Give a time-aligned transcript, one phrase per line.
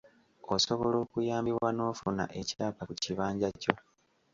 [0.55, 3.73] Osobola okuyambibwa n'ofuna ekyapa ku kibanja kyo.